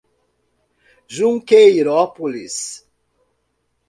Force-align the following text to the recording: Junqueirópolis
Junqueirópolis 1.15 2.85